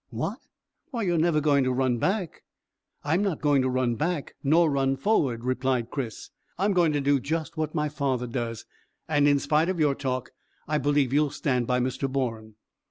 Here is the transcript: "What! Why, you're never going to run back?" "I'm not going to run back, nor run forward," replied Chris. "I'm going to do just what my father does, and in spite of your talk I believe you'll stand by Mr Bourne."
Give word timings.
"What! 0.09 0.39
Why, 0.89 1.03
you're 1.03 1.19
never 1.19 1.39
going 1.39 1.63
to 1.63 1.71
run 1.71 1.99
back?" 1.99 2.41
"I'm 3.03 3.21
not 3.21 3.39
going 3.39 3.61
to 3.61 3.69
run 3.69 3.93
back, 3.93 4.33
nor 4.43 4.71
run 4.71 4.95
forward," 4.95 5.45
replied 5.45 5.91
Chris. 5.91 6.31
"I'm 6.57 6.73
going 6.73 6.91
to 6.93 7.01
do 7.01 7.19
just 7.19 7.55
what 7.55 7.75
my 7.75 7.87
father 7.87 8.25
does, 8.25 8.65
and 9.07 9.27
in 9.27 9.37
spite 9.37 9.69
of 9.69 9.79
your 9.79 9.93
talk 9.93 10.31
I 10.67 10.79
believe 10.79 11.13
you'll 11.13 11.29
stand 11.29 11.67
by 11.67 11.79
Mr 11.81 12.11
Bourne." 12.11 12.55